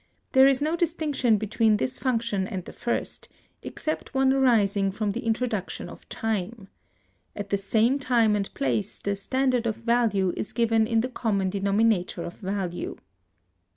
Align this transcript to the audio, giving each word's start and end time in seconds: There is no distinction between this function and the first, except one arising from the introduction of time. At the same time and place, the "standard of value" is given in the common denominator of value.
There 0.31 0.47
is 0.47 0.63
no 0.63 0.75
distinction 0.75 1.37
between 1.37 1.77
this 1.77 1.99
function 1.99 2.47
and 2.47 2.65
the 2.65 2.73
first, 2.73 3.29
except 3.61 4.15
one 4.15 4.33
arising 4.33 4.91
from 4.91 5.11
the 5.11 5.19
introduction 5.23 5.87
of 5.89 6.09
time. 6.09 6.69
At 7.35 7.51
the 7.51 7.57
same 7.57 7.99
time 7.99 8.35
and 8.35 8.51
place, 8.55 8.97
the 8.97 9.15
"standard 9.15 9.67
of 9.67 9.75
value" 9.75 10.33
is 10.35 10.53
given 10.53 10.87
in 10.87 11.01
the 11.01 11.09
common 11.09 11.51
denominator 11.51 12.23
of 12.23 12.37
value. 12.39 12.97